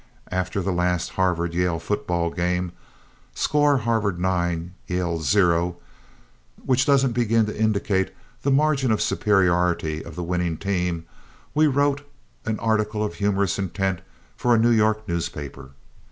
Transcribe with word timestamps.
After 0.31 0.63
the 0.63 0.71
last 0.71 1.11
Harvard 1.11 1.53
Yale 1.53 1.77
football 1.77 2.31
game 2.31 2.71
score 3.35 3.77
Harvard 3.77 4.19
9, 4.19 4.73
Yale 4.87 5.19
0, 5.21 5.77
which 6.65 6.87
doesn't 6.87 7.11
begin 7.11 7.45
to 7.45 7.55
indicate 7.55 8.11
the 8.41 8.49
margin 8.49 8.91
of 8.91 8.99
superiority 8.99 10.03
of 10.03 10.15
the 10.15 10.23
winning 10.23 10.57
team 10.57 11.05
we 11.53 11.67
wrote 11.67 12.01
an 12.47 12.57
article 12.59 13.03
of 13.03 13.13
humorous 13.13 13.59
intent 13.59 14.01
for 14.35 14.55
a 14.55 14.59
New 14.59 14.71
York 14.71 15.07
newspaper. 15.07 15.69